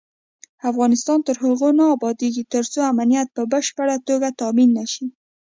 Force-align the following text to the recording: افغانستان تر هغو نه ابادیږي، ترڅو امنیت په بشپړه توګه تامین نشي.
افغانستان 0.71 1.19
تر 1.27 1.35
هغو 1.43 1.69
نه 1.79 1.85
ابادیږي، 1.95 2.43
ترڅو 2.53 2.79
امنیت 2.91 3.27
په 3.35 3.43
بشپړه 3.53 3.95
توګه 4.07 4.27
تامین 4.39 4.69
نشي. 4.79 5.05